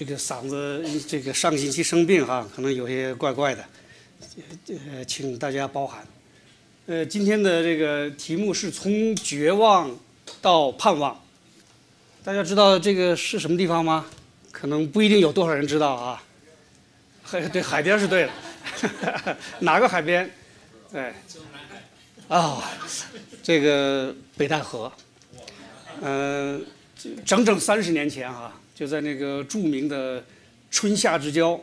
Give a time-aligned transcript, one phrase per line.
[0.00, 3.62] 这个嗓子这个上星期生病哈，可能有些怪怪的，
[4.90, 6.02] 呃，请大家包涵。
[6.86, 9.94] 呃，今天的这个题目是从绝望
[10.40, 11.22] 到盼望。
[12.24, 14.06] 大家知道这个是什么地方吗？
[14.50, 16.22] 可能不一定有多少人知道啊。
[17.22, 18.22] 海 对海边是对
[19.02, 20.30] 的， 哪个海边？
[20.94, 21.14] 哎，
[22.26, 22.64] 啊，
[23.42, 24.90] 这个北戴河。
[26.00, 26.64] 嗯，
[27.22, 28.50] 整整三十年前哈。
[28.80, 30.24] 就在那个著名的
[30.70, 31.60] 春夏之交，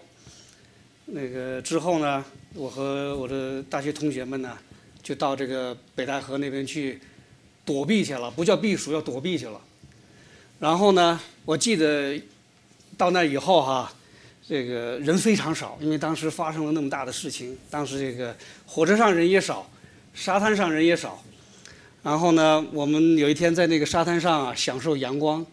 [1.08, 2.24] 那个之后呢，
[2.54, 4.56] 我和我的大学同学们呢，
[5.02, 7.02] 就到这个北戴河那边去
[7.66, 9.60] 躲避去了，不叫避暑，要躲避去了。
[10.60, 12.22] 然后呢，我记得
[12.96, 13.92] 到那以后哈，
[14.48, 18.38] 这个人非常少，因为当时发生了那么大的事情，当时这个
[18.68, 19.68] 火车上人也少，
[20.14, 21.20] 沙滩上人也少。
[22.04, 25.44] 然后呢，我们有一天在那个沙滩上啊，享受阳光，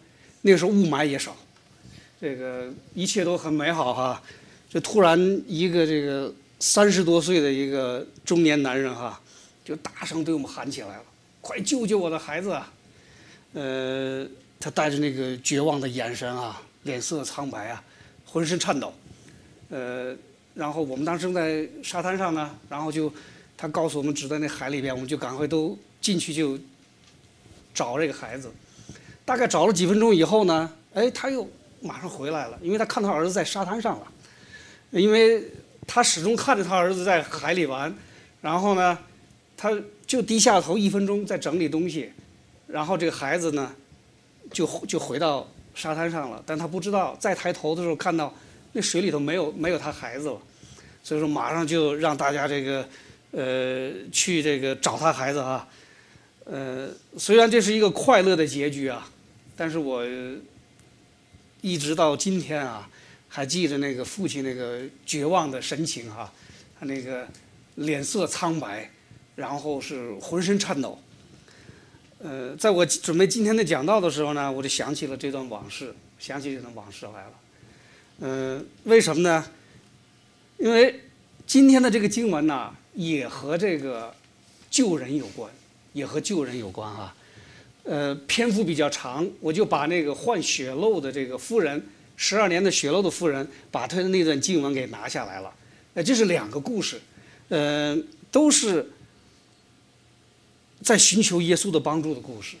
[0.43, 1.35] 那个时候雾霾也少。
[2.19, 4.21] 这个一切都很美好哈，
[4.69, 9.19] 就突然一个这个三十多岁的一个中年男人哈，
[9.65, 11.03] 就大声对我们喊起来了
[11.41, 12.71] ：“快救救我的孩子！”啊！
[13.53, 14.25] 呃，
[14.59, 17.83] 他带着那个绝望的眼神啊，脸色苍白啊，
[18.25, 18.93] 浑身颤抖。
[19.69, 20.15] 呃，
[20.53, 23.11] 然后我们当时正在沙滩上呢，然后就
[23.57, 26.57] 他告诉我们指在那海里边，我们就赶快都进去就
[27.73, 28.49] 找这个孩子。
[29.25, 31.45] 大概找了几分钟以后呢，哎，他又。
[31.85, 34.07] 马上回来了，因为他看他儿子在沙滩上了，
[34.89, 35.43] 因为
[35.85, 37.95] 他始终看着他儿子在海里玩，
[38.41, 38.97] 然后呢，
[39.55, 39.71] 他
[40.07, 42.11] 就低下头一分钟在整理东西，
[42.65, 43.71] 然后这个孩子呢，
[44.51, 48.33] 就就回到沙滩上了，但他不知道再抬头的时候看到
[48.73, 50.37] 那水里头没有没有他孩子了，
[51.03, 52.87] 所以说马上就让大家这个
[53.31, 55.67] 呃去这个找他孩子啊，
[56.45, 59.07] 呃虽然这是一个快乐的结局啊，
[59.55, 60.03] 但是我。
[61.65, 62.87] 一直到今天啊，
[63.27, 66.31] 还记着那个父亲那个绝望的神情哈，
[66.79, 67.27] 他那个
[67.73, 68.87] 脸色苍白，
[69.35, 70.99] 然后是浑身颤抖。
[72.19, 77.33] 呃，在我准备今天的讲道的时候呢，我就想起了这段往事，想起这段往事来了。
[78.19, 79.43] 嗯，为什么呢？
[80.59, 81.01] 因为
[81.47, 84.13] 今天的这个经文呢，也和这个
[84.69, 85.51] 救人有关，
[85.93, 87.15] 也和救人有关啊。
[87.85, 91.79] 呃，篇幅比较长，我就把那个患血漏的这个妇人，
[92.17, 95.53] 十二年的血漏的妇人，把他的那段经文给拿下来了。
[95.93, 96.99] 呃，这是两个故事，
[97.49, 97.95] 呃，
[98.31, 98.91] 都是
[100.81, 102.57] 在寻求耶稣的帮助的故事。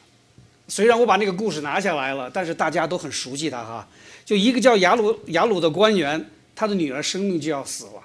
[0.67, 3.87] 虽然我把那个故事拿下来了，但是大家都很熟悉他哈。
[4.23, 6.23] 就一个叫雅鲁雅鲁的官员，
[6.55, 8.01] 他的女儿生命就要死了；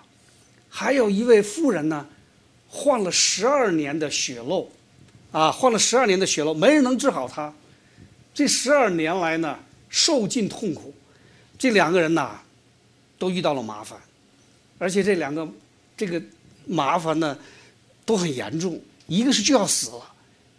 [0.71, 2.07] 还有一位妇人呢，
[2.67, 4.71] 患了十二年的血漏。
[5.33, 7.53] 啊，患了十二年的血瘘，没人能治好他。
[8.35, 9.59] 这十二年来呢，
[9.89, 10.93] 受尽痛苦。
[11.59, 12.41] 这两个人呐，
[13.19, 13.99] 都遇到了麻烦，
[14.79, 15.47] 而且这两个
[15.97, 16.21] 这个
[16.67, 17.37] 麻烦呢，
[18.05, 18.81] 都很严重。
[19.07, 20.13] 一个是就要死了，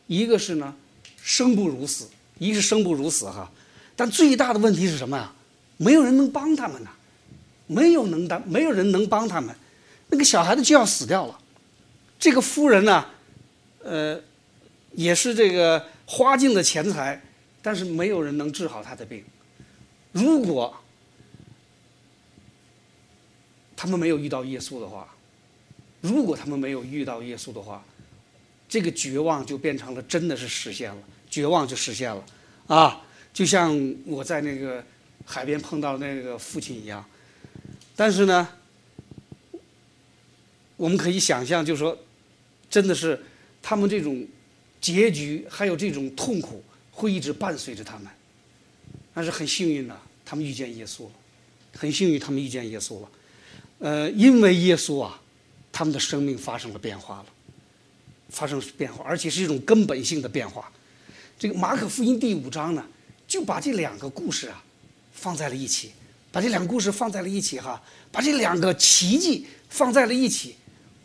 [0.08, 0.74] 一个是呢，
[1.22, 2.08] 生不如死。
[2.38, 3.52] 一个是生不如死哈，
[3.96, 5.32] 但最大的问题是什么呀？
[5.78, 6.90] 没有人能帮他们呐，
[7.68, 9.56] 没有能当，没有人能帮他们。
[10.08, 11.38] 那个小孩子就要死掉了。
[12.18, 13.06] 这个夫人呢，
[13.84, 14.22] 呃。
[14.94, 17.22] 也是这个花尽了钱财，
[17.62, 19.24] 但是没有人能治好他的病。
[20.12, 20.76] 如果
[23.76, 25.08] 他们没有遇到耶稣的话，
[26.02, 27.84] 如果他们没有遇到耶稣的话，
[28.68, 32.26] 这个绝望就变成了真的是实现了，绝望就实现了
[32.68, 33.02] 啊！
[33.34, 34.84] 就像我在那个
[35.24, 37.06] 海边碰到那个父亲一样。
[37.96, 38.48] 但是呢，
[40.76, 41.98] 我们可以想象，就是说，
[42.70, 43.24] 真的是
[43.62, 44.28] 他们这种。
[44.82, 48.08] 结局还有这种痛苦会一直伴随着他们，
[49.14, 51.12] 但是很幸运的，他们遇见耶稣了，
[51.74, 53.12] 很幸运他们遇见耶稣了，
[53.78, 55.22] 呃，因为耶稣啊，
[55.72, 57.26] 他们的生命发生了变化了，
[58.30, 60.72] 发生变化，而且是一种根本性的变化。
[61.38, 62.84] 这个马可福音第五章呢，
[63.28, 64.64] 就把这两个故事啊
[65.14, 65.92] 放在了一起，
[66.32, 70.56] 把这两个故事放在了一起哈，把这两个奇迹放在了一起，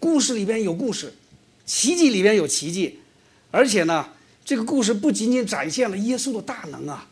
[0.00, 1.12] 故事里边有故事，
[1.66, 3.00] 奇迹里边有奇迹。
[3.56, 4.06] 而且呢，
[4.44, 7.08] 这个故事不仅仅展现了耶稣的大能啊，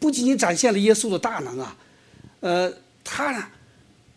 [0.00, 1.76] 不仅仅展现了耶稣的大能啊，
[2.40, 2.72] 呃，
[3.04, 3.46] 他呢，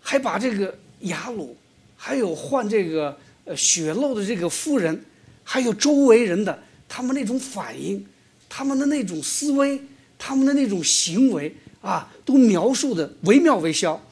[0.01, 1.55] 还把这个雅鲁，
[1.95, 3.15] 还有患这个
[3.45, 4.99] 呃血漏的这个妇人，
[5.43, 8.03] 还有周围人的他们那种反应，
[8.49, 9.79] 他们的那种思维，
[10.17, 14.03] 他们的那种行为啊，都描述的惟妙惟肖。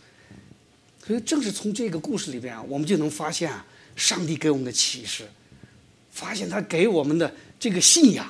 [1.04, 3.66] 所以，正是从这个故事里边啊，我们就能发现啊，
[3.96, 5.28] 上帝给我们的启示。
[6.18, 8.26] 发现他给我们的这个信仰，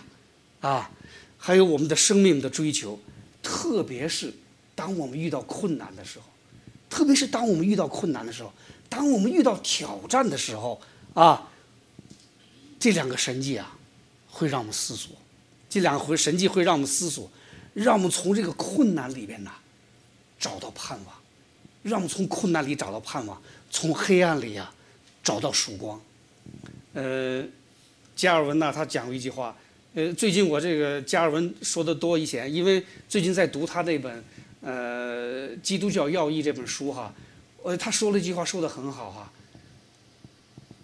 [0.59, 0.91] 啊，
[1.37, 2.99] 还有我们的生命的追求，
[3.41, 4.33] 特别是
[4.75, 6.25] 当我们遇到困难的时候，
[6.89, 8.51] 特别是当我们遇到困难的时候，
[8.89, 10.81] 当我们遇到挑战的时候
[11.13, 11.49] 啊，
[12.77, 13.77] 这两个神迹啊，
[14.29, 15.15] 会让我们思索，
[15.69, 17.31] 这两回神迹会让我们思索，
[17.73, 19.51] 让我们从这个困难里边呐
[20.37, 21.15] 找到盼望，
[21.83, 23.41] 让我们从困难里找到盼望，
[23.71, 24.69] 从黑暗里呀
[25.23, 26.01] 找到曙光。
[26.93, 27.43] 呃，
[28.17, 29.55] 加尔文呢，他讲过一句话。
[29.93, 34.23] 呃，最近我这个加尔文说的多一些，因为最近在读他那本
[34.61, 37.13] 呃《基督教要义》这本书哈，
[37.63, 39.31] 呃，他说了一句话，说的很好哈。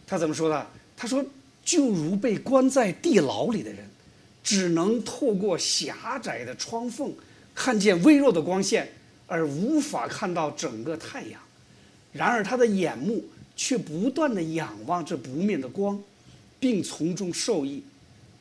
[0.07, 0.67] 他怎么说的？
[0.95, 1.23] 他说
[1.65, 3.89] ：“就如被关在地牢里的人，
[4.43, 7.11] 只能透过狭窄的窗缝
[7.55, 8.91] 看见微弱的光线，
[9.27, 11.41] 而无法看到整个太阳。
[12.11, 13.23] 然而他的眼目
[13.55, 16.01] 却不断的仰望着不灭的光，
[16.63, 17.83] 并从中受益。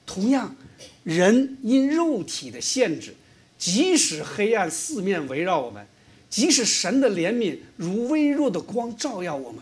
[0.07, 0.55] 同样，
[1.03, 3.13] 人因肉体的限制，
[3.59, 5.85] 即使黑暗四面围绕我们，
[6.31, 9.61] 即使神的怜悯如微弱的光照耀我们。”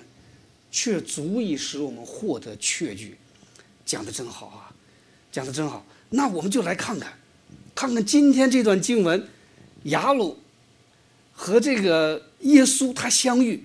[0.72, 3.16] 却足以使我们获得确据，
[3.84, 4.70] 讲的真好啊，
[5.32, 5.84] 讲的真好。
[6.10, 7.12] 那我们就来看看，
[7.74, 9.26] 看看今天这段经文，
[9.82, 10.38] 雅鲁
[11.32, 13.64] 和这个耶稣他相遇，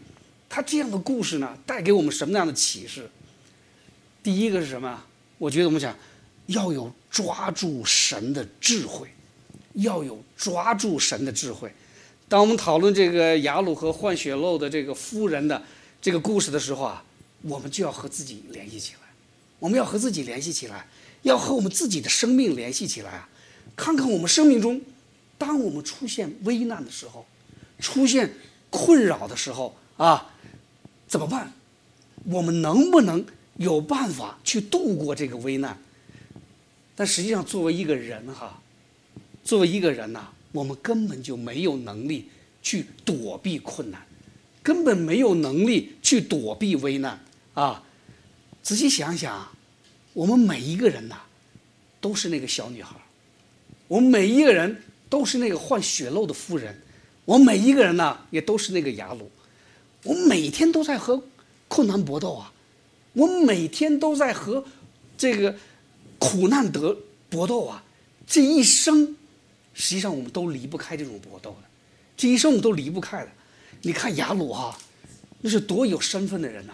[0.50, 3.07] 他这样的故事呢，带给我们什么样的启示？
[4.25, 5.04] 第一个是什么？
[5.38, 5.95] 我觉得我们讲
[6.48, 9.07] 要有抓住神的智慧，
[9.74, 11.72] 要有抓住神的智慧。
[12.27, 15.62] 当我们讨论这个雅鲁和换血漏的这个夫人的。
[16.01, 17.04] 这个故事的时候啊，
[17.42, 19.00] 我们就要和自己联系起来，
[19.57, 20.88] 我们要和自己联系起来，
[21.24, 23.30] 要和我们自己的生命联系起来啊，
[23.75, 24.80] 看看我们生命中，
[25.39, 27.25] 当我们出现危难的时候，
[27.80, 28.36] 出现
[28.69, 30.31] 困扰的时候啊，
[31.07, 31.51] 怎么办？
[32.25, 33.25] 我们能不能
[33.57, 35.78] 有办法去度过这个危难？
[36.96, 38.62] 但实际上，作为一个人哈，
[39.44, 42.30] 作为一个人呐，我们根本就没有能力
[42.62, 44.02] 去躲避困难。
[44.63, 47.24] 根本没有能力去躲避危难
[47.54, 47.84] 啊！
[48.63, 49.48] 仔细想想，
[50.13, 51.18] 我们每一个人呐，
[52.02, 52.96] 都是那个小女孩
[53.88, 56.81] 我们每一个人都是那个患血漏的妇人，
[57.25, 59.30] 我们每一个人呢，也都是那个雅鲁。
[60.02, 61.22] 我们每天都在和
[61.68, 62.52] 困难搏斗啊，
[63.15, 64.63] 我每天都在和
[65.17, 65.56] 这个
[66.19, 66.95] 苦难得
[67.29, 67.83] 搏斗啊。
[68.27, 69.15] 这一生，
[69.73, 71.67] 实际上我们都离不开这种搏斗的，
[72.15, 73.31] 这一生我们都离不开的。
[73.81, 74.77] 你看雅鲁哈，
[75.41, 76.73] 那是多有身份的人呐！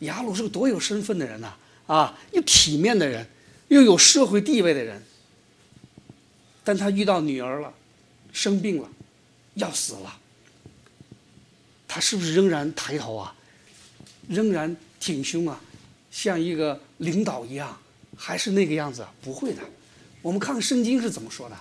[0.00, 1.56] 雅鲁是个多有身份的人呐！
[1.86, 3.26] 啊，又体面的人，
[3.68, 5.02] 又有社会地位的人。
[6.62, 7.72] 但他遇到女儿了，
[8.32, 8.90] 生病了，
[9.54, 10.18] 要死了。
[11.88, 13.34] 他是不是仍然抬头啊？
[14.28, 15.60] 仍然挺胸啊？
[16.10, 17.78] 像一个领导一样，
[18.16, 19.06] 还是那个样子？
[19.20, 19.62] 不会的。
[20.22, 21.56] 我们看看圣经是怎么说的。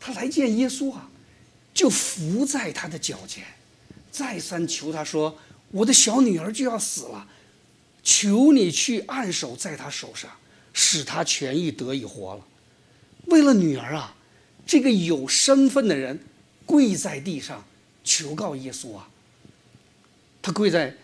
[0.00, 1.08] 他来见耶稣啊，
[1.74, 3.44] 就伏在他的脚前。
[4.10, 5.38] 再三求他说
[5.70, 7.28] ：“我的小女儿就要死了，
[8.02, 10.30] 求你去按手在她手上，
[10.72, 12.44] 使她痊愈得以活了。”
[13.26, 14.14] 为了女儿啊，
[14.66, 16.18] 这个有身份的人
[16.66, 17.64] 跪在地上
[18.02, 19.08] 求告耶稣啊。
[20.42, 20.94] 他跪在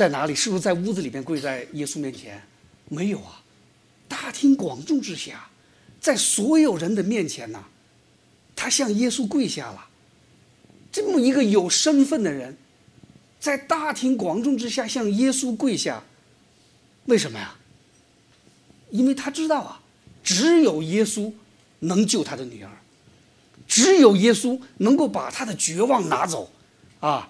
[0.00, 0.34] 在哪里？
[0.34, 2.42] 是不是在屋子里边跪在耶稣面前？
[2.88, 3.42] 没有啊，
[4.08, 5.50] 大庭广众之下，
[6.00, 7.62] 在所有人的面前呢，
[8.56, 9.88] 他向耶稣跪下了。
[10.90, 12.56] 这么一个有身份的人，
[13.38, 16.02] 在大庭广众之下向耶稣跪下，
[17.04, 17.54] 为什么呀？
[18.88, 19.82] 因为他知道啊，
[20.24, 21.30] 只有耶稣
[21.80, 22.70] 能救他的女儿，
[23.68, 26.50] 只有耶稣能够把他的绝望拿走，
[27.00, 27.28] 啊，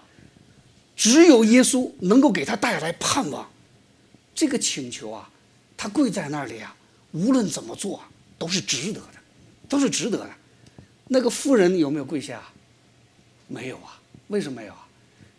[1.00, 3.48] 只有耶稣能够给他带来盼望。
[4.34, 5.30] 这个请求啊，
[5.74, 6.76] 他跪在那里啊，
[7.12, 8.02] 无论怎么做
[8.36, 9.14] 都是值得的，
[9.66, 10.30] 都是值得的。
[11.08, 12.42] 那个妇人有没有跪下？
[13.48, 14.86] 没有啊，为什么没有啊？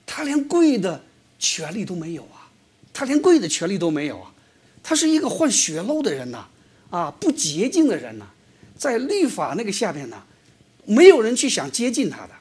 [0.03, 0.99] 他连跪的
[1.37, 2.49] 权利都没有啊，
[2.91, 4.33] 他连跪的权利都没有啊，
[4.81, 6.47] 他是一个患血漏的人呐，
[6.89, 8.25] 啊，不洁净的人呐，
[8.75, 10.23] 在律法那个下边呢，
[10.85, 12.33] 没有人去想接近他的，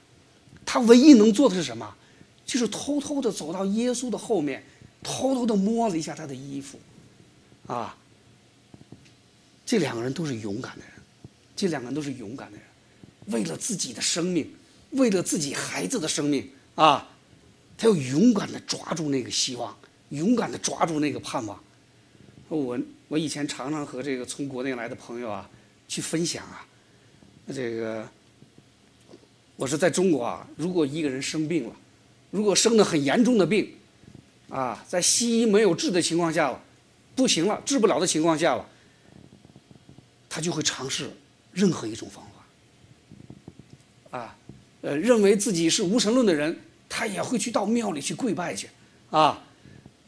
[0.64, 1.94] 他唯一能做的是什么？
[2.50, 4.60] 就是偷偷的走到耶稣的后面，
[5.04, 6.80] 偷偷的摸了一下他的衣服，
[7.68, 7.96] 啊，
[9.64, 10.94] 这两个人都是勇敢的人，
[11.54, 12.66] 这两个人都是勇敢的人，
[13.26, 14.50] 为了自己的生命。
[14.90, 17.08] 为了自己孩子的生命啊，
[17.78, 19.72] 他要勇敢的抓住那个希望，
[20.08, 21.62] 勇敢的抓住那个盼望。
[22.48, 22.76] 我
[23.06, 25.48] 我以前常常和这个从国内来的朋友啊
[25.86, 26.66] 去分享啊，
[27.54, 28.04] 这个
[29.54, 31.76] 我是在中国啊，如果一个人生病了，
[32.30, 33.74] 如果生的很严重的病，
[34.48, 36.62] 啊，在西医没有治的情况下了，
[37.14, 38.66] 不行了，治不了的情况下了，
[40.28, 41.10] 他就会尝试
[41.52, 42.24] 任何一种方
[44.10, 44.36] 法，啊。
[44.82, 46.58] 呃，认为自己是无神论的人，
[46.88, 48.66] 他也会去到庙里去跪拜去，
[49.10, 49.44] 啊，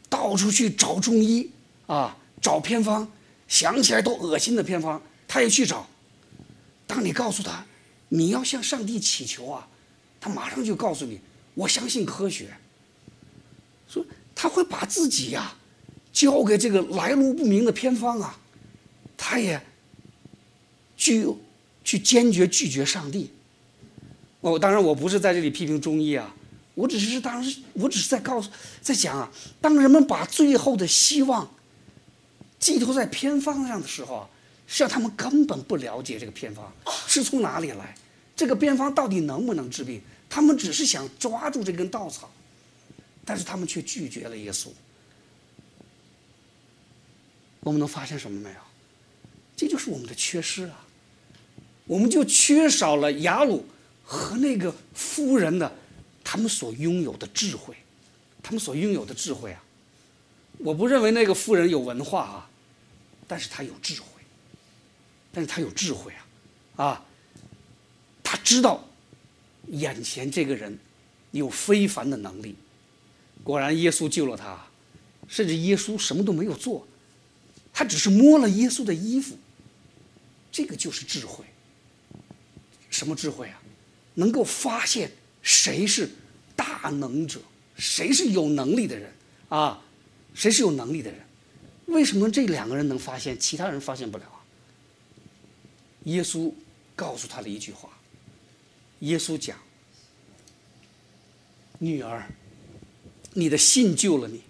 [0.09, 1.51] 到处去找中医，
[1.85, 3.07] 啊，找偏方，
[3.47, 5.87] 想起来都恶心的偏方，他也去找。
[6.87, 7.63] 当你告诉他，
[8.09, 9.67] 你要向上帝祈求啊，
[10.19, 11.19] 他马上就告诉你，
[11.53, 12.53] 我相信科学。
[13.87, 15.55] 说他会把自己呀，
[16.11, 18.39] 交给这个来路不明的偏方啊，
[19.15, 19.61] 他也
[20.97, 21.27] 拒
[21.83, 23.31] 去坚决拒绝上帝。
[24.41, 26.33] 哦，当然我不是在这里批评中医啊，
[26.73, 28.49] 我只是当时我只是在告诉
[28.81, 29.31] 在讲啊，
[29.61, 31.49] 当人们把最后的希望
[32.59, 34.29] 寄托在偏方上的时候啊，
[34.65, 36.73] 实际上他们根本不了解这个偏方
[37.07, 37.95] 是从哪里来，
[38.35, 40.01] 这个偏方到底能不能治病，
[40.33, 42.27] 他们只是想抓住这根稻草，
[43.23, 44.69] 但是他们却拒绝了耶稣。
[47.59, 48.55] 我们能发现什么没有？
[49.55, 50.87] 这就是我们的缺失啊，
[51.85, 53.63] 我们就缺少了雅鲁。
[54.05, 55.71] 和那个夫人的，
[56.23, 57.75] 他们所拥有的智慧，
[58.41, 59.63] 他们所拥有的智慧啊，
[60.57, 62.49] 我不认为那个夫人有文化啊，
[63.27, 64.07] 但是她有智慧，
[65.31, 66.11] 但是她有智慧
[66.75, 67.05] 啊，啊，
[68.23, 68.83] 她知道
[69.69, 70.77] 眼前这个人
[71.31, 72.55] 有非凡的能力，
[73.43, 74.65] 果然耶稣救了他，
[75.27, 76.85] 甚至耶稣什么都没有做，
[77.73, 79.37] 他只是摸了耶稣的衣服，
[80.51, 81.45] 这个就是智慧，
[82.89, 83.61] 什么智慧啊？
[84.15, 86.09] 能够发现谁是
[86.55, 87.41] 大能者，
[87.75, 89.11] 谁是有能力的人
[89.49, 89.81] 啊？
[90.35, 91.19] 谁是有能力的人？
[91.87, 94.43] 为什么这两个人能发现，其他人发现不了啊？
[96.03, 96.51] 耶稣
[96.95, 97.89] 告诉他了一句话。
[99.03, 99.57] 耶稣讲
[101.79, 102.27] ：“女儿，
[103.33, 104.41] 你的信救了你，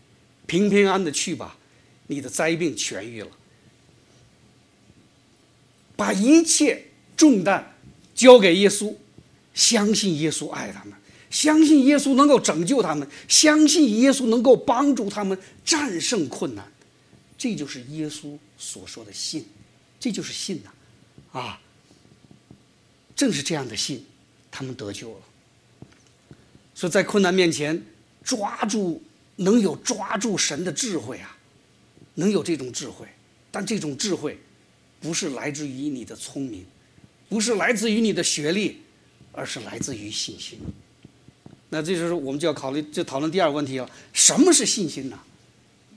[0.47, 1.57] 平平安安的去吧，
[2.07, 3.29] 你的灾病痊愈了。
[5.95, 7.75] 把一切重担
[8.15, 8.95] 交给耶稣。”
[9.53, 10.93] 相信耶稣爱他们，
[11.29, 16.71] 相信耶稣能够拯救他们，相信耶稣能够帮助他们战胜困难，
[17.37, 19.45] 这就是耶稣所说的信，
[19.99, 21.61] 这就是信呐，啊，
[23.15, 24.03] 正是这样的信，
[24.53, 25.19] 他们得救了。
[26.75, 27.83] 说在困难面前
[28.23, 29.01] 抓住，
[29.37, 31.35] 能有抓住神的智慧啊，
[32.13, 33.07] 能有这种智慧，
[33.49, 34.39] 但这种智慧
[35.01, 36.63] 不是来自于你的聪明，
[37.27, 38.79] 不是来自于你的学历。
[39.35, 40.59] 而是来自于信心。
[41.69, 45.17] 那这就是我们就要考虑，就讨论第二个问题了：什么是信心呢？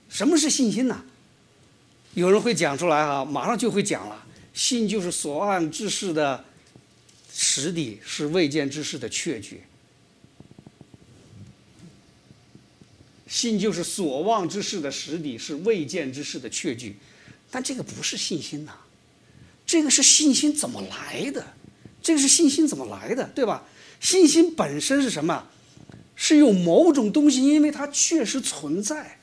[0.08, 1.04] 什么是信心呢？
[2.14, 4.24] 有人会讲出来哈，马上就会讲了。
[4.54, 6.42] 信就是所望之事的
[7.38, 9.62] 实底，是未见之事的确据。
[13.28, 16.96] 信就是所望之事的实底，是未见之事的确据。
[17.50, 18.72] 但这个不是信心呐，
[19.66, 21.44] 这个是信心怎么来的？
[22.02, 23.64] 这个是信心怎么来的，对吧？
[24.00, 25.46] 信心本身是什么？
[26.14, 29.18] 是有某种东西，因为它确实存在，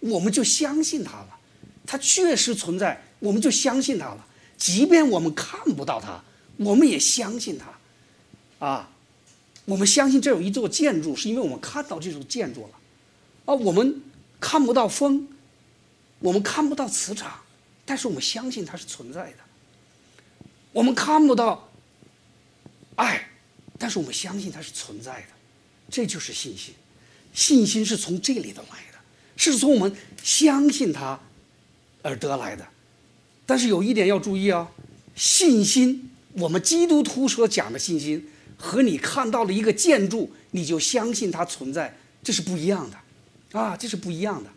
[0.00, 1.38] 我们就相信它了。
[1.86, 4.26] 它确实存在，我们就相信它了。
[4.58, 6.22] 即便我们看不到它，
[6.56, 8.66] 我们也相信它。
[8.66, 8.90] 啊，
[9.64, 12.70] 我们相信这有一座建筑，是因为我们看到这座建筑了。
[13.46, 14.02] 啊，我们
[14.40, 15.28] 看不到风，
[16.20, 17.40] 我们看不到磁场，
[17.84, 19.38] 但是我们相信它是存在的。
[20.72, 21.68] 我们看不到。
[22.96, 23.28] 爱，
[23.78, 25.28] 但是我们相信它是存在的，
[25.90, 26.72] 这就是信心。
[27.34, 28.98] 信心是从这里头来的，
[29.36, 31.20] 是从我们相信它
[32.00, 32.66] 而得来的。
[33.44, 34.70] 但是有一点要注意啊，
[35.14, 44.50] 信心，我们基督徒所讲的信心，和你看到了一个建筑，你就相信它存在，这是不一样的，啊，这是不一样的。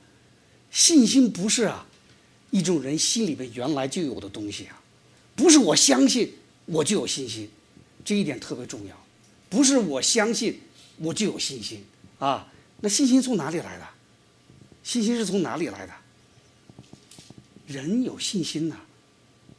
[0.72, 1.88] 信心不是啊，
[2.52, 4.82] 一种人心里边原来就有的东西啊，
[5.36, 6.34] 不是我相信
[6.66, 7.50] 我就有信心。
[8.06, 9.06] 这一点特别重要，
[9.50, 10.60] 不是我相信
[10.98, 11.84] 我就有信心
[12.18, 12.48] 啊。
[12.82, 13.86] 那信心从哪里来的？
[14.84, 15.94] 信心是从哪里来的？
[17.68, 18.76] 人有信心呐，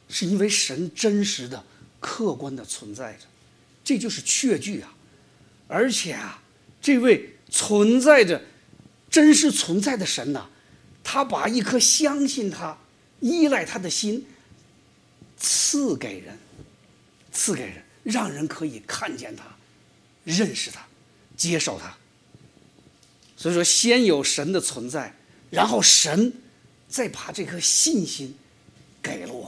[0.09, 1.63] 是因为神真实的、
[2.01, 3.19] 客观的存在着，
[3.81, 4.93] 这就是确据啊。
[5.69, 6.43] 而且啊，
[6.81, 8.41] 这位存在着、
[9.09, 10.49] 真实存在的神呐，
[11.01, 12.77] 他把一颗相信他、
[13.21, 14.25] 依赖他的心
[15.37, 16.37] 赐给人，
[17.31, 17.81] 赐给人。
[18.03, 19.45] 让人可以看见他，
[20.23, 20.83] 认识他，
[21.37, 21.95] 接受他。
[23.37, 25.15] 所以说，先有神的存在，
[25.51, 26.33] 然后神
[26.89, 28.35] 再把这颗信心
[29.03, 29.40] 给了我，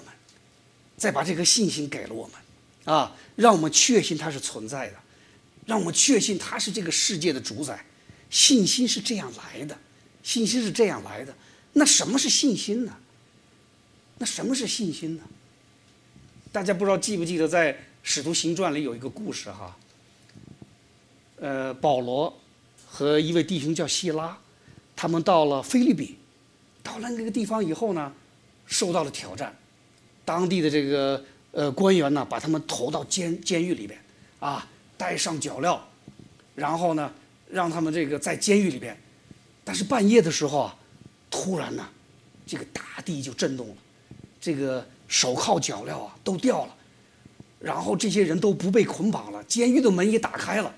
[1.03, 4.95] 再把这颗信心给了我们，啊，让我们确信它是存在的，
[5.65, 7.83] 让我们确信它是这个世界的主宰。
[8.29, 9.77] 信心是这样来的，
[10.23, 11.35] 信心是这样来的。
[11.73, 12.95] 那什么是信心呢？
[14.17, 15.23] 那什么是信心呢？
[16.53, 17.73] 大家不知道记不记得在。
[18.05, 19.77] 《使徒行传》里有一个故事哈，
[21.37, 22.37] 呃，保罗
[22.85, 24.37] 和一位弟兄叫希拉，
[24.93, 26.17] 他们到了菲律宾，
[26.83, 28.13] 到了那个地方以后呢，
[28.67, 29.55] 受到了挑战，
[30.25, 33.99] 当地的这个呃官员呢，把他们投到监监狱里边，
[34.39, 35.79] 啊，戴上脚镣，
[36.55, 37.11] 然后呢，
[37.49, 38.97] 让他们这个在监狱里边，
[39.63, 40.75] 但是半夜的时候啊，
[41.29, 41.87] 突然呢，
[42.45, 43.75] 这个大地就震动了，
[44.39, 46.75] 这个手铐脚镣啊都掉了。
[47.59, 50.75] 然后这些人都不被捆绑了，监狱的门也打开了。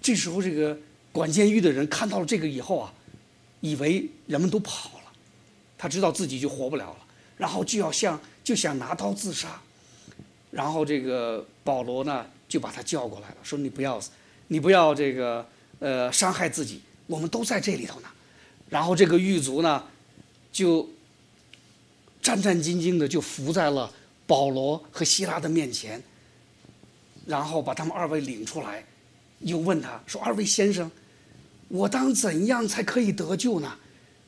[0.00, 0.78] 这时候，这个
[1.10, 2.94] 管监狱的人看到了这个以后啊，
[3.60, 5.12] 以为人们都跑了，
[5.76, 6.96] 他知道自己就活不了了，
[7.40, 9.58] 然后就要像就想拿刀自杀。
[10.50, 14.10] 然后这个保罗呢就把他叫过来了，说：“你不要死，
[14.48, 18.08] 你不要这个呃伤害自己，我们都在这里头呢。”
[18.68, 19.82] 然后这个狱卒呢
[20.52, 20.86] 就
[22.20, 23.90] 战战兢兢的就伏在了
[24.26, 26.02] 保罗和希拉的面前。
[27.26, 28.84] 然后把他们二位领出来，
[29.38, 30.90] 又问他说：“二位先生，
[31.68, 33.72] 我当怎样才可以得救呢？”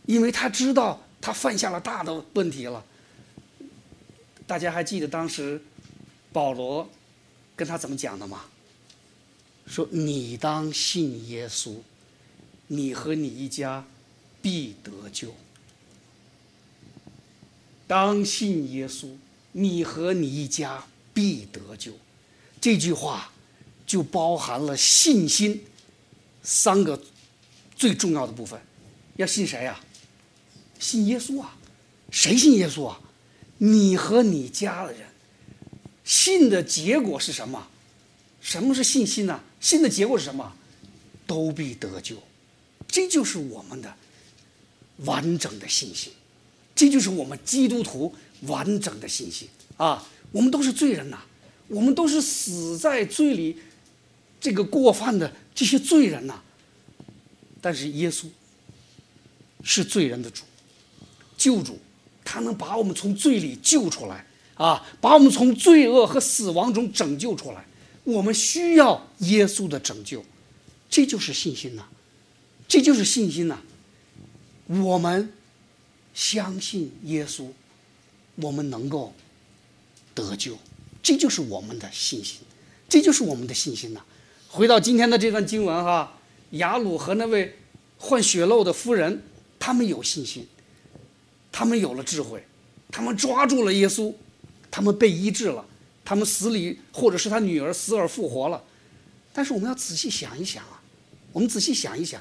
[0.07, 2.83] 因为他知道他犯下了大的问题了。
[4.47, 5.63] 大家还记得当时
[6.33, 6.89] 保罗
[7.57, 8.45] 跟他怎么讲的吗？
[9.67, 11.77] 说：“你当信耶稣，
[12.67, 13.87] 你和你一家
[14.43, 15.35] 必得救。
[17.87, 19.09] 当信耶稣，
[19.53, 20.85] 你和你一家
[21.15, 21.93] 必得救。”
[22.61, 23.31] 这句话
[23.87, 25.65] 就包含了信心
[26.43, 27.01] 三个
[27.77, 28.61] 最重要的部分。
[29.17, 29.79] 要信谁呀？
[30.81, 31.57] 信耶稣啊！
[32.11, 33.01] 谁信耶稣啊？
[33.63, 35.03] 你和你家的人。
[36.05, 37.69] 信的结果是什么？
[38.41, 39.41] 什么是信心呢？
[39.61, 40.53] 信的结果是什么？
[41.29, 42.21] 都必得救。
[42.89, 43.95] 这就是我们的
[45.05, 46.13] 完整的信心，
[46.75, 50.07] 这就是我们基督徒完整的信心啊！
[50.33, 51.23] 我们都是罪人呐。
[51.69, 53.57] 我们都是死在罪里，
[54.41, 56.43] 这个过犯的这些罪人呐。
[57.61, 58.27] 但是耶稣
[59.63, 60.43] 是罪人的主，
[61.39, 61.79] 救主，
[62.25, 67.65] 他能把我们从罪里救出来啊，把我们从罪恶和死亡中拯救出来。
[68.05, 70.25] 我们需要耶稣的拯救，
[70.91, 71.85] 这就是信心呐，
[72.67, 73.61] 这就是信心呐。
[74.67, 75.33] 我们
[76.15, 77.47] 相信耶稣，
[78.37, 79.15] 我们能够
[80.15, 80.59] 得救。
[81.03, 82.39] 这就是我们的信心，
[82.89, 84.01] 这就是我们的信心呐。
[84.49, 86.13] 回到今天的这段经文哈，
[86.51, 87.57] 雅鲁和那位
[87.99, 89.23] 患血漏的夫人，
[89.59, 90.47] 他们有信心，
[91.53, 92.43] 他们有了智慧，
[92.91, 94.13] 他们抓住了耶稣，
[94.71, 95.65] 他们被医治了，
[96.05, 98.65] 他们死里或者是他女儿死而复活了。
[99.33, 100.81] 但是我们要仔细想一想啊，
[101.33, 102.21] 我们仔细想一想，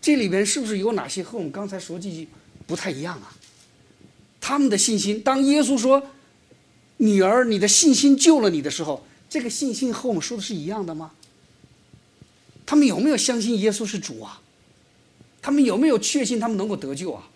[0.00, 2.28] 这里边是不是有哪些和我们刚才说的
[2.66, 3.34] 不太一样啊？
[4.40, 6.10] 他们的信心，当耶稣说。
[7.02, 11.12] 女儿，你的信心救了你的时候，这个信心和我们说的是一样的吗？
[12.66, 14.42] 他们有没有相信耶稣是主啊？
[15.40, 17.29] 他们有没有确信他们能够得救啊？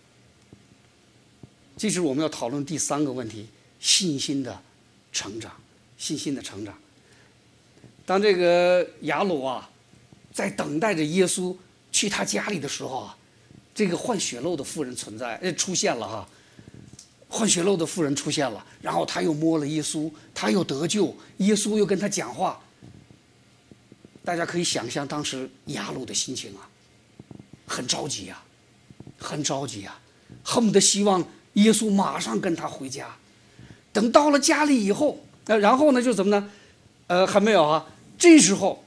[1.77, 3.47] 这是我们要讨论第三个问题：
[3.81, 4.61] 信心的
[5.13, 5.53] 成长，
[5.99, 6.75] 信心的成长。
[8.07, 9.69] 当这个雅鲁啊，
[10.33, 11.57] 在等待着耶稣
[11.91, 13.17] 去他家里的时候啊，
[13.75, 16.29] 这个换血漏的妇人存在，呃，出现了哈。
[17.29, 22.61] 换血漏的妇人出现了，然后他又摸了耶稣，他又得救，耶稣又跟他讲话。
[24.25, 26.69] 大家可以想象当时雅鲁的心情啊，
[27.67, 28.41] 很着急呀，
[29.19, 29.99] 很着急呀，
[30.45, 33.17] 恨不得希望耶稣马上跟他回家。
[33.93, 36.51] 等到了家里以后，呃，然后呢就怎么呢？
[37.07, 37.87] 呃，还没有啊。
[38.19, 38.85] 这时候，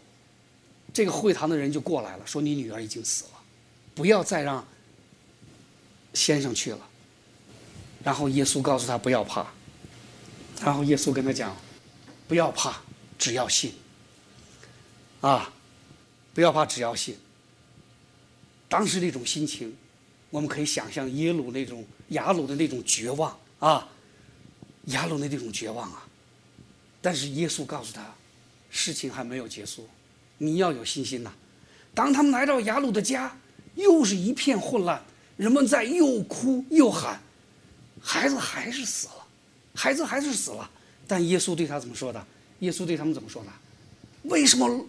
[0.94, 3.32] 这个会堂的人就过来了，说：“你女儿已经死了，
[3.94, 4.66] 不要再让
[6.14, 6.80] 先生去了。”
[8.04, 9.46] 然后耶稣告诉他不要怕，
[10.62, 11.56] 然后耶稣跟他讲，
[12.28, 12.78] 不要怕，
[13.18, 13.74] 只要信。
[15.22, 15.52] 啊，
[16.34, 17.18] 不要怕，只要信。
[18.70, 19.76] 当时那种心情，
[20.30, 23.88] 我们可以想象耶鲁那种雅鲁的那种绝望啊，
[24.86, 26.06] 雅鲁的那种绝望啊。
[27.02, 28.14] 但是耶稣告诉他，
[28.70, 29.88] 事情还没有结束，
[30.38, 31.32] 你要有信心呐。
[31.94, 33.38] 当他们来到雅鲁的家，
[33.76, 35.02] 又是一片混乱，
[35.38, 37.22] 人们在又哭又喊。
[38.02, 39.28] 孩子还是死了，
[39.74, 40.70] 孩子还是死了，
[41.08, 42.28] 但耶稣对他怎么说的？
[42.60, 43.50] 耶稣对他们怎么说的？
[44.24, 44.86] 为什么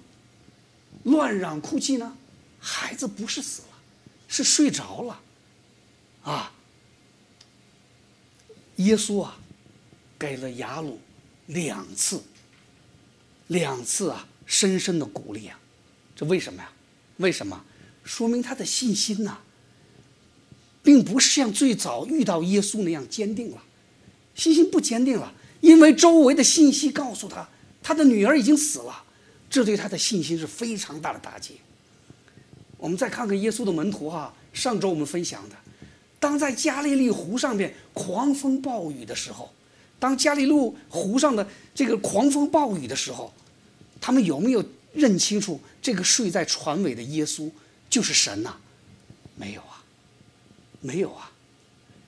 [1.04, 2.16] 乱嚷哭泣呢？
[2.58, 3.68] 孩子不是死了，
[4.26, 5.20] 是睡着了，
[6.28, 6.52] 啊！
[8.76, 9.38] 耶稣啊，
[10.18, 11.00] 给了雅鲁
[11.46, 12.22] 两次，
[13.48, 15.58] 两次啊，深深的鼓励啊，
[16.14, 16.70] 这为什么呀？
[17.16, 17.64] 为什么？
[18.04, 19.38] 说明他的信心呐。
[20.80, 23.62] 并不是像最早遇到耶稣那样坚定了，
[24.34, 27.46] 信心不坚定了，因为周围的信息告诉他，
[27.82, 29.04] 他的女儿已经死了，
[29.50, 31.60] 这对他的信心是非常大的打击。
[32.78, 35.56] 我们再看看耶稣的门徒哈，上周我们分享的，
[36.20, 39.52] 当在加利利湖上面狂风暴雨的时候，
[39.98, 43.32] 当加利路湖上的这个狂风暴雨的时候，
[44.00, 47.50] 他们有没有认清楚这个睡在船尾的耶稣
[47.88, 48.54] 就是神呐？
[49.36, 49.84] 没有啊，
[50.80, 51.30] 没有啊。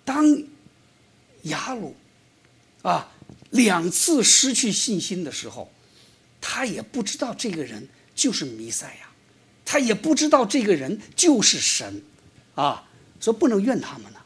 [0.04, 0.24] 当
[1.42, 1.94] 雅鲁
[2.82, 3.08] 啊
[3.50, 5.70] 两次失去信心的时候，
[6.40, 9.08] 他也不知道这个人就是弥赛亚，
[9.64, 12.02] 他也不知道这个人就是神，
[12.56, 12.88] 啊，
[13.20, 14.18] 说不能怨他们呢。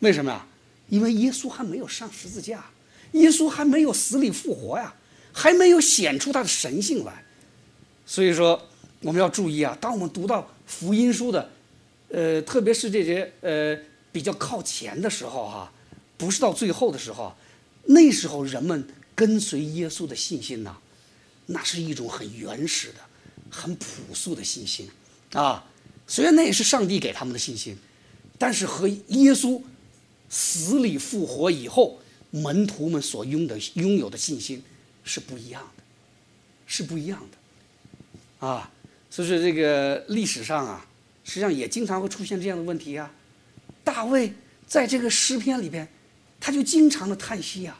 [0.00, 0.46] 为什么呀？
[0.88, 2.64] 因为耶稣还没有上十字架，
[3.12, 4.94] 耶稣还没有死里复活呀，
[5.32, 7.24] 还没有显出他的神性来。
[8.04, 8.60] 所以说，
[9.00, 11.50] 我们要注意啊，当我们读到福音书的，
[12.08, 13.78] 呃，特别是这些呃。
[14.12, 15.72] 比较靠前的时候哈，
[16.18, 17.32] 不是到最后的时候，
[17.84, 18.84] 那时候人们
[19.14, 20.76] 跟随耶稣的信心呐，
[21.46, 22.94] 那是一种很原始的、
[23.48, 24.90] 很朴素的信心
[25.32, 25.64] 啊。
[26.08, 27.78] 虽然那也是上帝给他们的信心，
[28.40, 29.60] 但是和耶稣
[30.30, 32.00] 死里复活以后
[32.30, 34.62] 门徒们所拥的拥有的信心
[35.04, 35.82] 是不一样的，
[36.66, 37.22] 是不一样
[38.40, 38.70] 的啊。
[39.10, 40.86] 所以说这个历史上啊，
[41.22, 43.12] 实际上也经常会出现这样的问题啊。
[43.84, 44.32] 大卫
[44.66, 45.86] 在这个诗篇里边，
[46.40, 47.78] 他就经常的叹息呀，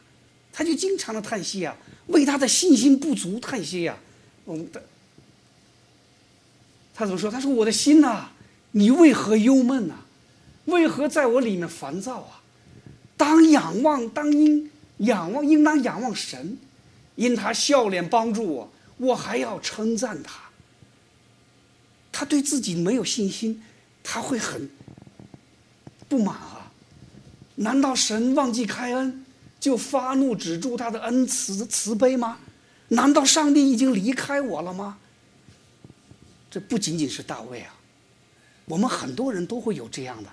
[0.53, 1.75] 他就经常的叹息呀，
[2.09, 3.99] 为他的信心不足叹息呀。
[4.45, 4.85] 我们的
[6.95, 7.31] 他怎么说？
[7.31, 8.29] 他说：“我的心呐，
[8.73, 9.95] 你为何忧闷呐？
[10.67, 12.41] 为何在我里面烦躁啊？
[13.17, 16.59] 当仰望，当应仰望，应当仰望神，
[17.17, 20.41] 因他笑脸帮助我，我还要称赞他。
[22.13, 23.63] 他对自己没有信心，
[24.03, 24.69] 他会很。”
[26.09, 26.73] 不满啊？
[27.57, 29.25] 难道神忘记开恩，
[29.61, 32.39] 就发怒止住他的恩慈慈悲吗？
[32.89, 34.99] 难道上帝已经离开我了吗？
[36.51, 37.73] 这不仅仅是大卫啊，
[38.65, 40.29] 我们很多人都会有这样的。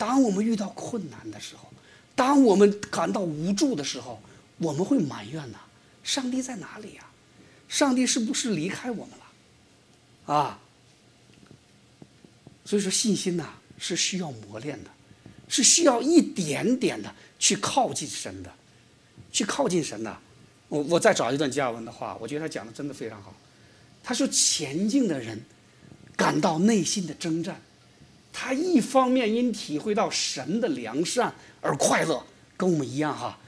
[0.00, 1.70] 当我们遇到困难的时候，
[2.16, 4.18] 当我们感到无助的时候，
[4.56, 5.58] 我们会埋怨呐：
[6.02, 7.04] 上帝在哪里呀？
[7.68, 10.34] 上帝是不是离开我们了？
[10.34, 10.58] 啊？
[12.64, 14.90] 所以说，信心呐是需要磨练的。
[15.52, 18.50] 是需要一点点的去靠近神的，
[19.32, 20.16] 去靠近神的。
[20.68, 23.34] 我我再找一段加尔文的话，我觉得他讲的真的非常好。
[24.02, 25.38] 他说：“前进的人
[26.16, 27.60] 感到内心的征战，
[28.32, 32.22] 他一方面因体会到神的良善而快乐，
[32.56, 33.38] 跟我们一样哈，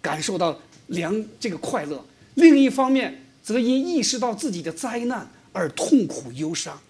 [0.00, 1.98] 感受到良这个快乐；
[2.34, 6.80] 另一方面则因意识到自己的灾难而痛苦忧伤。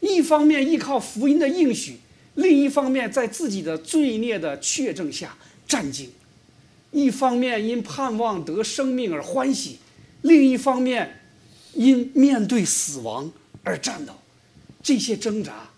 [0.00, 2.00] 一方面依靠福音的应许。”
[2.36, 5.34] 另一方面，在自己的罪孽的确证下
[5.66, 6.10] 战惊；
[6.90, 9.78] 一方面因盼望得生命而欢喜；
[10.20, 11.22] 另一方面
[11.72, 13.32] 因面对死亡
[13.64, 14.12] 而战斗。
[14.82, 15.70] 这些挣扎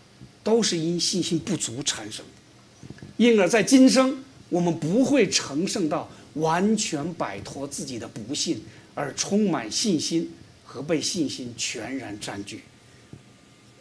[0.49, 3.05] 都是因信心不足产生的。
[3.19, 8.63] 因而，在今生，我们不会成圣到完全摆脱自己的不幸，
[8.95, 10.31] 而充满信心
[10.65, 12.63] 和被信心全然占据。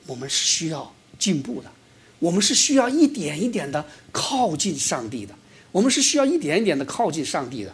[0.06, 1.71] 我们是需要进步的。
[2.19, 5.34] 我们是需要一点一点的靠近上帝的，
[5.71, 7.73] 我们是需要一点一点的靠近上帝的。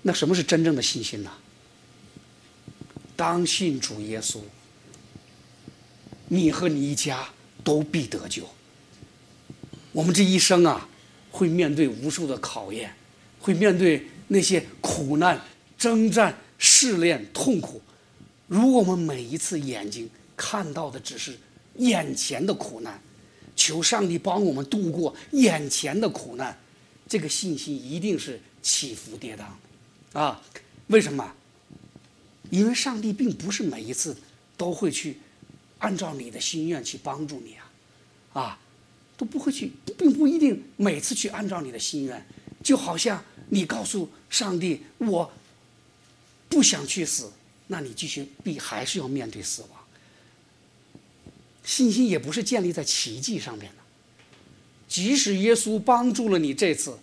[0.00, 1.30] 那什么是真正的信心呢？
[3.14, 4.38] 当信主耶稣，
[6.28, 7.28] 你和你一家
[7.64, 8.48] 都必得救。
[9.92, 10.88] 我们这一生啊，
[11.30, 12.94] 会面对无数的考验，
[13.40, 15.40] 会面对那些苦难、
[15.76, 17.82] 征战、试炼、痛苦。
[18.46, 21.38] 如果我们每一次眼睛看到的只是……
[21.76, 23.00] 眼前的苦难，
[23.54, 26.58] 求上帝帮我们度过眼前的苦难，
[27.06, 29.44] 这个信心一定是起伏跌宕
[30.12, 30.42] 的，啊？
[30.88, 31.32] 为什么？
[32.50, 34.16] 因为上帝并不是每一次
[34.56, 35.18] 都会去
[35.78, 38.58] 按照你的心愿去帮助你啊，啊，
[39.16, 42.26] 都不会去，并不一定每次去按照你的心愿。
[42.62, 45.30] 就好像你告诉上帝我
[46.48, 47.30] 不想去死，
[47.68, 49.70] 那你继续必还是要面对死亡。
[51.64, 53.82] 信心也不是建立在奇迹上面的，
[54.88, 56.98] 即使耶稣帮助了你这次，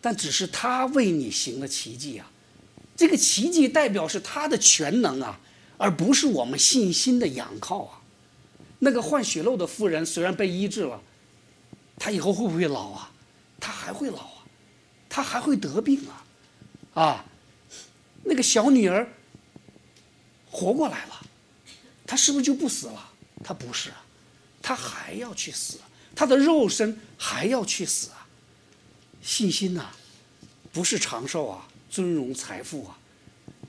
[0.00, 2.30] 但只是他为你行了奇迹啊，
[2.94, 5.40] 这个奇迹代表是他的全能啊，
[5.78, 8.02] 而不是我们信心的仰靠啊。
[8.80, 11.00] 那个患血漏的妇人虽然被医治了，
[11.96, 13.10] 她以后会不会老啊？
[13.58, 14.44] 她还会老啊，
[15.08, 17.24] 她还会得病啊，啊，
[18.22, 19.08] 那个小女儿
[20.50, 21.26] 活过来了，
[22.06, 23.10] 她是不是就不死了？
[23.42, 24.04] 她不是啊，
[24.62, 25.78] 她还要去死，
[26.14, 28.26] 她的肉身还要去死啊。
[29.20, 29.86] 信心呐，
[30.72, 32.96] 不是长寿啊，尊荣财富啊。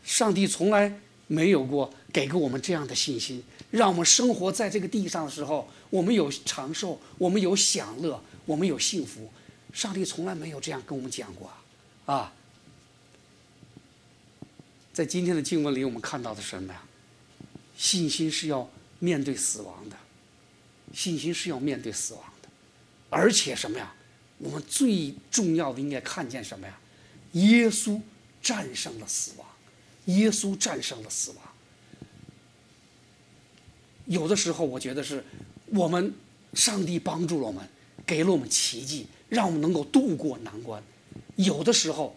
[0.03, 9.31] 上帝从来没有过给过我们这样的信心，让我们生活在这个地上的时候，我们有长寿，我们有享乐，我们有幸福。
[9.71, 11.51] 上帝从来没有这样跟我们讲过
[12.07, 12.33] 啊！
[14.91, 16.83] 在今天的经文里，我们看到的什么呀？
[17.77, 19.95] 信心是要面对死亡的，
[20.91, 22.49] 信心是要面对死亡的，
[23.11, 23.93] 而且什么呀？
[24.39, 26.79] 我们最重要的应该看见什么呀？
[27.33, 28.01] 耶稣
[28.41, 29.47] 战胜了死亡，
[30.05, 31.37] 耶稣战胜了死亡。
[34.05, 35.23] 有的时候，我觉得是
[35.67, 36.13] 我们
[36.53, 37.67] 上帝帮助了我们，
[38.05, 40.81] 给了我们奇迹，让我们能够度过难关。
[41.35, 42.15] 有的时候，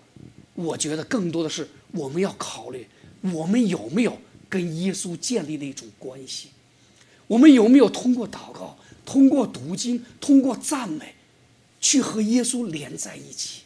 [0.55, 2.87] 我觉得更多的是我们要考虑，
[3.21, 4.19] 我们有没有
[4.49, 6.49] 跟耶稣建立的一种关系？
[7.27, 11.15] 我们有没有通过祷告、通过读经、通过赞美？
[11.81, 13.63] 去和耶稣连在一起。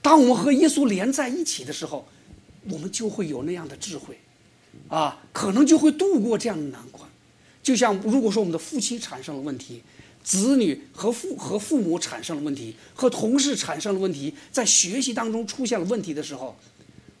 [0.00, 2.08] 当我们和耶稣连在一起的时候，
[2.68, 4.18] 我们就会有那样的智慧，
[4.88, 7.08] 啊，可能就会度过这样的难关。
[7.62, 9.82] 就像如果说我们的夫妻产生了问题，
[10.22, 16.56] 子女和父和父母产生了问题，和同事产生了问题，在学习当中出现了问题的时候，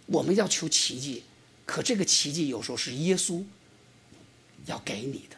[0.06, 1.22] 我们要求奇迹，
[1.64, 3.42] 可这个奇迹有时候是耶稣
[4.66, 5.36] 要给你的，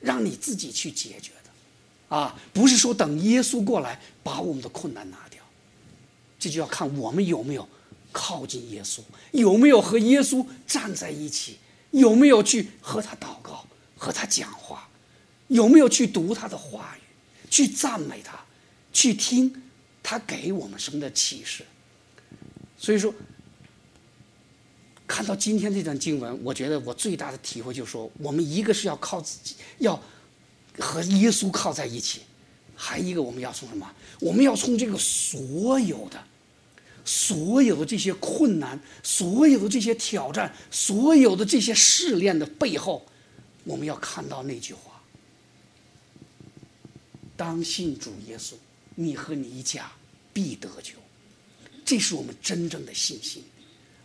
[0.00, 2.16] 让你自己去解决的。
[2.16, 5.42] 啊，不是说等耶稣过来把我们的困难拿掉，
[6.38, 7.66] 这就要看我们有没有
[8.12, 9.00] 靠近耶稣，
[9.32, 11.58] 有没有和耶稣站在一起，
[11.90, 14.88] 有没有去和他祷告、和他讲话，
[15.48, 18.38] 有没有去读他的话语，去赞美他，
[18.92, 19.62] 去听
[20.02, 21.64] 他给我们什么的启示。
[22.78, 23.14] 所以说，
[25.06, 30.00] 看到今天这段经文，我觉得我最大的体会就是说，我们一个是要靠自己，要。
[30.78, 32.22] 和耶稣靠在一起，
[32.74, 33.86] 还一个我们要从什么？
[34.20, 36.18] 我们要从这个所有的、
[37.04, 43.04] 所有的这些困难、所有的这些挑战、所有的这些试炼的背后，
[43.64, 45.02] 我们要看到那句话：
[47.36, 48.54] 当信主耶稣，
[48.94, 49.90] 你和你一家
[50.32, 50.94] 必得救。
[51.84, 53.42] 这是我们真正的信心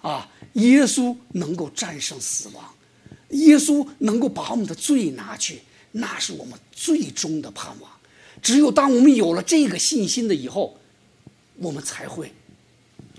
[0.01, 0.27] 啊！
[0.53, 2.73] 耶稣能够战胜死亡，
[3.29, 5.62] 耶稣能够把我们的罪拿去。
[5.91, 7.91] 那是我们最终的盼望。
[8.41, 10.77] 只有当我们有了这个信心的以后，
[11.57, 12.31] 我们才会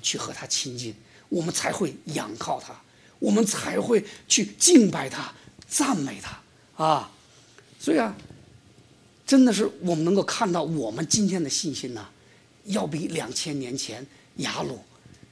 [0.03, 0.95] 去和他亲近，
[1.29, 2.75] 我们才会仰靠他，
[3.19, 5.33] 我们才会去敬拜他、
[5.69, 7.11] 赞美他啊！
[7.79, 8.17] 所以啊，
[9.27, 12.09] 真的是我们能够看到，我们今天的信心呢，
[12.65, 14.07] 要比两千年前
[14.37, 14.79] 雅鲁，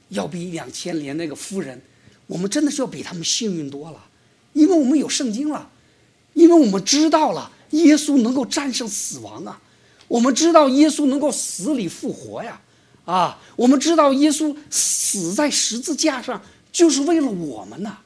[0.09, 1.81] 要比两千年那个夫人，
[2.27, 4.05] 我们真的是要比他们幸运多了，
[4.53, 5.71] 因为我们有圣经了。
[6.33, 9.59] 因为我们知道了耶稣能够战胜死亡啊，
[10.07, 12.61] 我们知道耶稣能够死里复活呀，
[13.07, 16.41] 啊我们知道耶稣死在十字架上
[16.71, 17.97] 就是为了我们呐，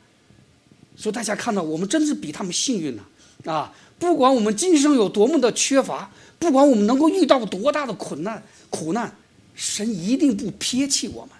[0.95, 3.03] 所以大家看到我们真是比他们幸运呢，
[3.45, 9.13] 啊，不管我们今生有多么的缺乏，不管我们能够遇到多大的困难苦难，
[9.55, 11.31] 神一定不撇弃我们。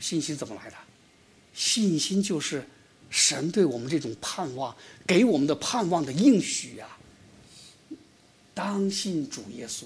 [0.00, 0.76] 信心怎么来的？
[1.52, 2.64] 信心就是。
[3.10, 4.74] 神对我们这种盼望，
[5.06, 6.98] 给我们的盼望的应许啊！
[8.52, 9.84] 当信主耶稣，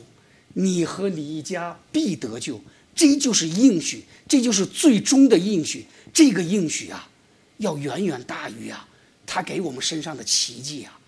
[0.59, 2.61] 你和你一家必得救，
[2.92, 5.87] 这就是应许，这就是最终的应许。
[6.12, 7.09] 这个应许啊，
[7.59, 8.88] 要远远大于啊，
[9.25, 10.99] 他给我们身上的奇迹啊，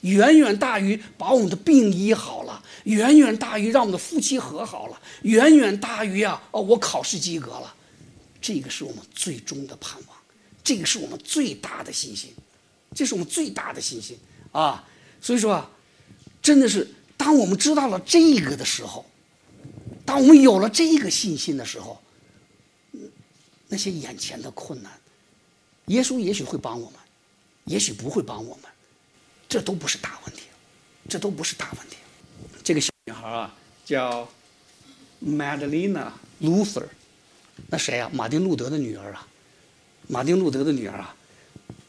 [0.00, 7.74] 远远大于把我们的病医好了，远远大于让我们的夫妻和好了，远远大于啊，哦，我考试及格了。
[8.40, 10.16] 这个是我们最终的盼望。
[10.62, 12.30] 这个是我们最大的信心，
[12.94, 14.16] 这是我们最大的信心
[14.50, 14.82] 啊！
[15.20, 15.70] 所以说啊，
[16.40, 19.04] 真的是当我们知道了这个的时候，
[20.04, 22.00] 当我们有了这个信心的时候，
[23.68, 24.92] 那些眼前的困难，
[25.86, 27.00] 耶稣也许会帮我们，
[27.64, 28.70] 也许不会帮我们，
[29.48, 30.42] 这都不是大问题，
[31.08, 31.96] 这都不是大问题。
[32.62, 34.28] 这个小女孩啊，叫
[35.24, 36.08] Madalena
[36.40, 36.86] Luther，
[37.68, 38.10] 那谁啊？
[38.12, 39.26] 马丁路德的女儿啊。
[40.06, 41.16] 马丁路德的女儿啊，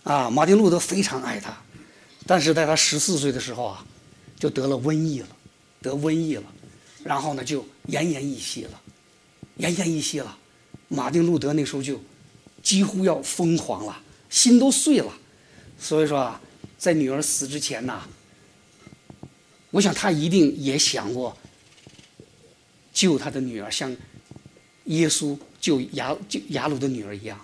[0.04, 1.56] 啊，马丁路德非常爱她，
[2.26, 3.86] 但是在她十四岁的时候啊，
[4.38, 5.28] 就得了瘟疫了，
[5.82, 6.44] 得瘟疫了，
[7.04, 8.82] 然后呢就奄奄一息了，
[9.60, 10.38] 奄奄一息了，
[10.88, 12.00] 马丁路德那时候就
[12.62, 15.14] 几乎要疯狂了，心都碎了，
[15.80, 16.42] 所以说啊，
[16.78, 18.08] 在女儿死之前呐，
[19.72, 21.38] 我想他一定也想过
[22.94, 23.96] 救他的女儿，像
[24.86, 27.40] 耶稣救雅救雅鲁的女儿一样。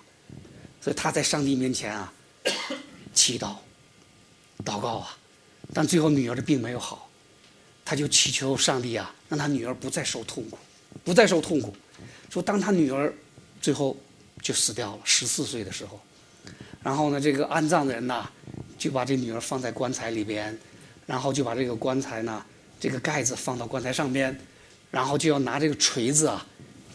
[0.80, 2.12] 所以他在上帝面前啊，
[3.14, 3.54] 祈祷、
[4.64, 5.16] 祷告啊，
[5.72, 7.08] 但最后女儿的病没有好，
[7.84, 10.58] 他就祈求上帝啊，让他女儿不再受痛苦，
[11.04, 11.74] 不再受痛苦。
[12.30, 13.12] 说当他女儿
[13.60, 13.96] 最后
[14.40, 16.00] 就死掉了，十四岁的时候，
[16.82, 18.28] 然后呢，这个安葬的人呐，
[18.78, 20.58] 就把这女儿放在棺材里边，
[21.06, 22.44] 然后就把这个棺材呢，
[22.78, 24.36] 这个盖子放到棺材上边，
[24.90, 26.46] 然后就要拿这个锤子啊，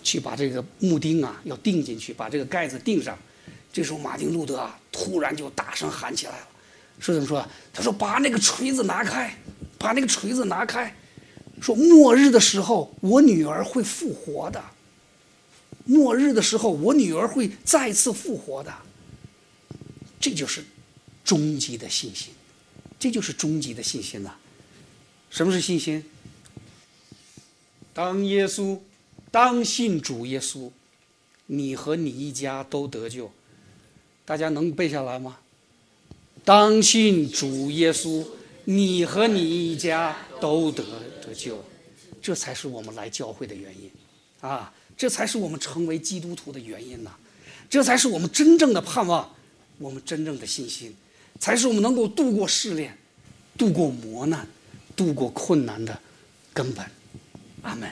[0.04, 3.18] 去把这个木钉啊要钉进去，把这个盖子钉上。
[3.72, 6.48] 这时候，马丁路德啊，突然就大声喊起来了，
[7.00, 7.48] 说怎么说？
[7.74, 9.36] 他说：“把那个锤子拿开，
[9.78, 10.96] 把那个锤子拿开。”
[11.62, 14.64] 说末日的时候，我女儿会复活的。
[15.86, 18.74] 末日的时候，我女儿会再次复活的。
[20.20, 20.64] 这就是
[21.24, 22.34] 终极的信心，
[23.00, 24.36] 这就是终极的信心呐。
[25.30, 26.04] 什么是信心？
[27.94, 28.80] 当耶稣，
[29.32, 30.72] 当信主耶稣，
[31.46, 33.32] 你和你一家都得救。
[34.26, 35.38] 大家能背下来吗？
[36.48, 38.26] 当信主耶稣，
[38.64, 40.82] 你和你一家都得
[41.22, 41.62] 得救，
[42.22, 43.92] 这才是我们来教会的原因，
[44.40, 47.12] 啊，这才是我们成为基督徒的原因呐，
[47.70, 49.30] 这才是我们真正的盼望，
[49.78, 50.96] 我们真正的信心，
[51.38, 52.98] 才是我们能够度过试炼、
[53.58, 54.48] 度过磨难、
[54.96, 56.00] 度过困难的
[56.54, 56.86] 根本。
[57.64, 57.92] 阿门。